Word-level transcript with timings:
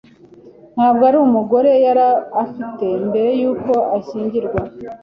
Ntabwo 0.75 1.03
ari 1.09 1.17
umugore 1.27 1.71
yari 1.85 2.07
afite 2.43 2.85
mbere 3.07 3.29
yuko 3.41 3.71
ashyingirwa. 3.97 4.59